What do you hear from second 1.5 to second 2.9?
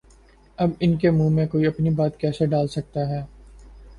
اپنی بات کیسے ڈال